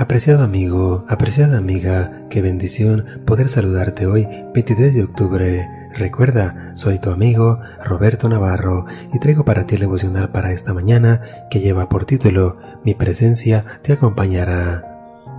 Apreciado 0.00 0.44
amigo, 0.44 1.04
apreciada 1.08 1.58
amiga, 1.58 2.22
qué 2.30 2.40
bendición 2.40 3.04
poder 3.26 3.48
saludarte 3.48 4.06
hoy, 4.06 4.28
23 4.54 4.94
de 4.94 5.02
octubre. 5.02 5.66
Recuerda, 5.92 6.70
soy 6.74 7.00
tu 7.00 7.10
amigo 7.10 7.58
Roberto 7.84 8.28
Navarro 8.28 8.86
y 9.12 9.18
traigo 9.18 9.44
para 9.44 9.66
ti 9.66 9.74
el 9.74 9.80
devocional 9.80 10.30
para 10.30 10.52
esta 10.52 10.72
mañana 10.72 11.48
que 11.50 11.58
lleva 11.58 11.88
por 11.88 12.04
título 12.04 12.60
Mi 12.84 12.94
presencia 12.94 13.80
te 13.82 13.92
acompañará. 13.92 14.84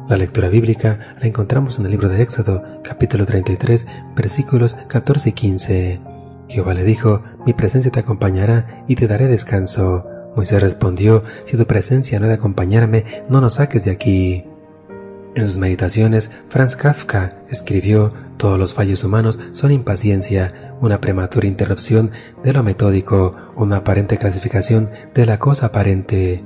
La 0.10 0.18
lectura 0.18 0.50
bíblica 0.50 1.16
la 1.22 1.28
encontramos 1.28 1.80
en 1.80 1.86
el 1.86 1.92
libro 1.92 2.10
de 2.10 2.22
Éxodo, 2.22 2.62
capítulo 2.84 3.26
33, 3.26 3.88
versículos 4.14 4.74
14 4.74 5.30
y 5.30 5.32
15. 5.32 6.02
Jehová 6.50 6.74
le 6.74 6.84
dijo, 6.84 7.24
Mi 7.46 7.54
presencia 7.54 7.92
te 7.92 8.02
acompañará 8.02 8.84
y 8.90 8.96
te 8.96 9.08
daré 9.08 9.28
descanso. 9.28 10.19
Moisés 10.36 10.62
respondió, 10.62 11.24
Si 11.46 11.58
tu 11.58 11.66
presencia 11.66 12.20
no 12.20 12.26
ha 12.26 12.30
de 12.30 12.36
acompañarme, 12.36 13.24
no 13.30 13.42
nos 13.42 13.56
saques 13.56 13.84
de 13.84 13.92
aquí. 13.92 14.46
En 15.36 15.48
sus 15.48 15.58
meditaciones, 15.58 16.32
Franz 16.50 16.76
Kafka 16.76 17.44
escribió, 17.50 18.14
Todos 18.38 18.58
los 18.58 18.74
fallos 18.74 19.04
humanos 19.04 19.38
son 19.52 19.72
impaciencia, 19.72 20.76
una 20.82 21.02
prematura 21.02 21.48
interrupción 21.48 22.12
de 22.44 22.54
lo 22.54 22.64
metódico, 22.64 23.36
una 23.56 23.78
aparente 23.78 24.18
clasificación 24.18 24.90
de 25.14 25.26
la 25.26 25.38
cosa 25.40 25.68
aparente. 25.68 26.44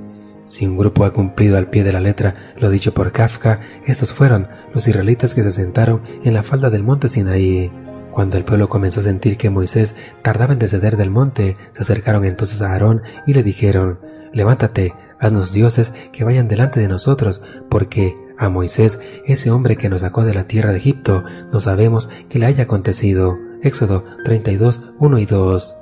Si 0.48 0.66
un 0.66 0.76
grupo 0.76 1.04
ha 1.04 1.12
cumplido 1.12 1.56
al 1.56 1.68
pie 1.68 1.84
de 1.84 1.92
la 1.92 2.00
letra 2.00 2.52
lo 2.58 2.68
dicho 2.70 2.92
por 2.92 3.12
Kafka, 3.12 3.60
estos 3.86 4.12
fueron 4.12 4.48
los 4.74 4.86
israelitas 4.86 5.32
que 5.32 5.42
se 5.42 5.52
sentaron 5.52 6.02
en 6.22 6.34
la 6.34 6.42
falda 6.42 6.68
del 6.70 6.82
monte 6.82 7.08
Sinaí. 7.08 7.70
Cuando 8.14 8.36
el 8.38 8.44
pueblo 8.44 8.68
comenzó 8.68 9.00
a 9.00 9.02
sentir 9.02 9.36
que 9.36 9.50
Moisés 9.50 9.92
tardaba 10.22 10.52
en 10.52 10.60
descender 10.60 10.96
del 10.96 11.10
monte, 11.10 11.56
se 11.72 11.82
acercaron 11.82 12.24
entonces 12.24 12.60
a 12.62 12.70
Aarón 12.70 13.02
y 13.26 13.34
le 13.34 13.42
dijeron, 13.42 13.98
Levántate, 14.32 14.94
haznos 15.18 15.52
dioses 15.52 15.92
que 16.12 16.22
vayan 16.22 16.46
delante 16.46 16.78
de 16.78 16.86
nosotros, 16.86 17.42
porque 17.68 18.14
a 18.38 18.48
Moisés, 18.48 19.00
ese 19.24 19.50
hombre 19.50 19.74
que 19.76 19.88
nos 19.88 20.02
sacó 20.02 20.24
de 20.24 20.32
la 20.32 20.46
tierra 20.46 20.70
de 20.70 20.78
Egipto, 20.78 21.24
no 21.52 21.58
sabemos 21.60 22.08
que 22.28 22.38
le 22.38 22.46
haya 22.46 22.64
acontecido. 22.64 23.36
Éxodo 23.62 24.04
32, 24.24 24.92
1 25.00 25.18
y 25.18 25.26
2. 25.26 25.74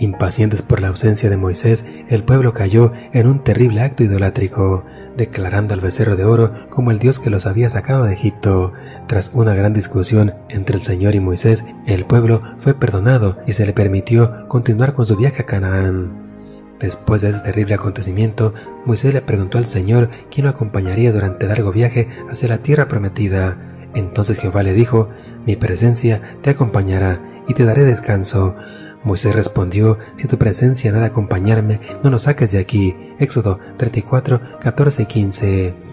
Impacientes 0.00 0.60
por 0.60 0.80
la 0.80 0.88
ausencia 0.88 1.30
de 1.30 1.38
Moisés, 1.38 1.84
el 2.10 2.22
pueblo 2.22 2.52
cayó 2.52 2.92
en 3.14 3.26
un 3.26 3.42
terrible 3.44 3.80
acto 3.80 4.04
idolátrico, 4.04 4.84
declarando 5.16 5.72
al 5.72 5.80
becerro 5.80 6.16
de 6.16 6.24
oro 6.24 6.68
como 6.68 6.90
el 6.90 6.98
Dios 6.98 7.18
que 7.18 7.30
los 7.30 7.46
había 7.46 7.70
sacado 7.70 8.04
de 8.04 8.12
Egipto. 8.12 8.74
Tras 9.08 9.30
una 9.32 9.54
gran 9.54 9.72
discusión 9.72 10.34
entre 10.50 10.76
el 10.76 10.82
Señor 10.82 11.14
y 11.14 11.20
Moisés, 11.20 11.64
el 11.86 12.04
pueblo 12.04 12.42
fue 12.58 12.74
perdonado 12.74 13.38
y 13.46 13.54
se 13.54 13.64
le 13.64 13.72
permitió 13.72 14.46
continuar 14.48 14.92
con 14.92 15.06
su 15.06 15.16
viaje 15.16 15.40
a 15.40 15.46
Canaán. 15.46 16.28
Después 16.78 17.22
de 17.22 17.30
ese 17.30 17.38
terrible 17.38 17.74
acontecimiento, 17.74 18.52
Moisés 18.84 19.14
le 19.14 19.22
preguntó 19.22 19.56
al 19.56 19.64
Señor 19.64 20.10
quién 20.30 20.44
lo 20.44 20.50
acompañaría 20.50 21.10
durante 21.10 21.46
largo 21.46 21.72
viaje 21.72 22.10
hacia 22.30 22.50
la 22.50 22.58
tierra 22.58 22.86
prometida. 22.86 23.56
Entonces 23.94 24.38
Jehová 24.38 24.62
le 24.62 24.74
dijo, 24.74 25.08
Mi 25.46 25.56
presencia 25.56 26.36
te 26.42 26.50
acompañará 26.50 27.18
y 27.48 27.54
te 27.54 27.64
daré 27.64 27.86
descanso. 27.86 28.56
Moisés 29.04 29.34
respondió, 29.34 29.96
si 30.16 30.28
tu 30.28 30.36
presencia 30.36 30.92
no 30.92 31.00
de 31.00 31.06
acompañarme, 31.06 31.80
no 32.02 32.10
nos 32.10 32.24
saques 32.24 32.52
de 32.52 32.58
aquí. 32.58 32.94
Éxodo 33.18 33.58
34, 33.78 34.58
14 34.60 35.02
y 35.02 35.06
15. 35.06 35.87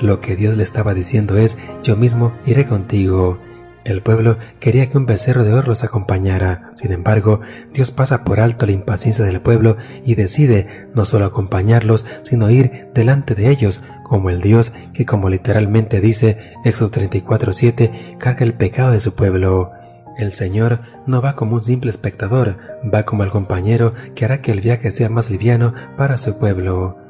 Lo 0.00 0.20
que 0.20 0.36
Dios 0.36 0.56
le 0.56 0.62
estaba 0.62 0.94
diciendo 0.94 1.36
es, 1.36 1.58
yo 1.82 1.96
mismo 1.96 2.32
iré 2.46 2.66
contigo. 2.66 3.38
El 3.84 4.02
pueblo 4.02 4.36
quería 4.60 4.88
que 4.88 4.98
un 4.98 5.06
becerro 5.06 5.44
de 5.44 5.54
oro 5.54 5.68
los 5.68 5.82
acompañara. 5.82 6.70
Sin 6.76 6.92
embargo, 6.92 7.40
Dios 7.72 7.90
pasa 7.90 8.22
por 8.22 8.38
alto 8.38 8.66
la 8.66 8.72
impaciencia 8.72 9.24
del 9.24 9.40
pueblo 9.40 9.76
y 10.04 10.14
decide 10.14 10.88
no 10.94 11.04
solo 11.04 11.24
acompañarlos, 11.24 12.04
sino 12.22 12.50
ir 12.50 12.88
delante 12.94 13.34
de 13.34 13.50
ellos, 13.50 13.82
como 14.04 14.30
el 14.30 14.40
Dios 14.40 14.72
que, 14.92 15.06
como 15.06 15.28
literalmente 15.28 16.00
dice 16.00 16.52
Éxodo 16.64 16.90
34.7, 16.90 18.18
carga 18.18 18.44
el 18.44 18.54
pecado 18.54 18.92
de 18.92 19.00
su 19.00 19.14
pueblo. 19.14 19.72
El 20.18 20.32
Señor 20.32 20.80
no 21.06 21.22
va 21.22 21.34
como 21.34 21.54
un 21.54 21.64
simple 21.64 21.90
espectador, 21.90 22.58
va 22.92 23.04
como 23.04 23.24
el 23.24 23.30
compañero 23.30 23.94
que 24.14 24.24
hará 24.24 24.42
que 24.42 24.52
el 24.52 24.60
viaje 24.60 24.90
sea 24.90 25.08
más 25.08 25.30
liviano 25.30 25.74
para 25.96 26.18
su 26.18 26.38
pueblo. 26.38 27.07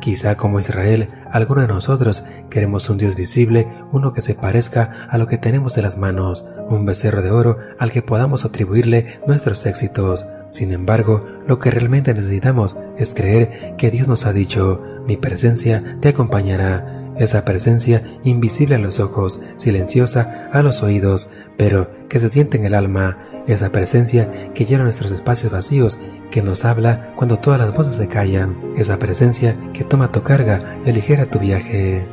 Quizá 0.00 0.36
como 0.36 0.60
Israel, 0.60 1.08
alguno 1.30 1.62
de 1.62 1.68
nosotros 1.68 2.24
queremos 2.50 2.88
un 2.88 2.98
Dios 2.98 3.14
visible, 3.14 3.66
uno 3.92 4.12
que 4.12 4.20
se 4.20 4.34
parezca 4.34 5.06
a 5.10 5.18
lo 5.18 5.26
que 5.26 5.38
tenemos 5.38 5.76
en 5.76 5.82
las 5.84 5.98
manos, 5.98 6.46
un 6.68 6.84
becerro 6.84 7.22
de 7.22 7.30
oro 7.30 7.58
al 7.78 7.90
que 7.90 8.02
podamos 8.02 8.44
atribuirle 8.44 9.20
nuestros 9.26 9.66
éxitos. 9.66 10.24
Sin 10.50 10.72
embargo, 10.72 11.20
lo 11.46 11.58
que 11.58 11.70
realmente 11.70 12.14
necesitamos 12.14 12.76
es 12.96 13.14
creer 13.14 13.74
que 13.76 13.90
Dios 13.90 14.08
nos 14.08 14.24
ha 14.24 14.32
dicho, 14.32 14.82
mi 15.06 15.16
presencia 15.16 15.98
te 16.00 16.10
acompañará, 16.10 16.94
esa 17.18 17.44
presencia 17.44 18.02
invisible 18.22 18.76
a 18.76 18.78
los 18.78 19.00
ojos, 19.00 19.40
silenciosa 19.56 20.48
a 20.52 20.62
los 20.62 20.82
oídos, 20.82 21.30
pero 21.56 21.90
que 22.08 22.20
se 22.20 22.30
siente 22.30 22.56
en 22.58 22.64
el 22.64 22.74
alma, 22.74 23.27
esa 23.48 23.70
presencia 23.70 24.52
que 24.52 24.64
llena 24.64 24.84
nuestros 24.84 25.10
espacios 25.10 25.50
vacíos, 25.50 25.98
que 26.30 26.42
nos 26.42 26.64
habla 26.64 27.14
cuando 27.16 27.38
todas 27.38 27.58
las 27.58 27.74
voces 27.74 27.96
se 27.96 28.06
callan, 28.06 28.74
esa 28.76 28.98
presencia 28.98 29.56
que 29.72 29.84
toma 29.84 30.12
tu 30.12 30.22
carga 30.22 30.78
y 30.84 30.90
aligera 30.90 31.26
tu 31.26 31.38
viaje. 31.38 32.06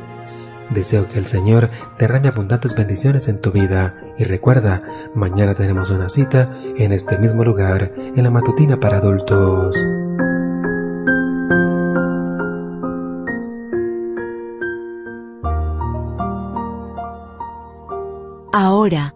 Deseo 0.70 1.08
que 1.08 1.18
el 1.18 1.26
Señor 1.26 1.70
derrame 1.98 2.28
abundantes 2.28 2.74
bendiciones 2.74 3.28
en 3.28 3.40
tu 3.40 3.52
vida 3.52 3.94
y 4.18 4.24
recuerda, 4.24 4.82
mañana 5.14 5.54
tenemos 5.54 5.90
una 5.90 6.08
cita 6.08 6.56
en 6.76 6.90
este 6.90 7.18
mismo 7.18 7.44
lugar, 7.44 7.92
en 7.96 8.24
la 8.24 8.30
matutina 8.30 8.80
para 8.80 8.98
adultos. 8.98 9.76
Ahora, 18.52 19.15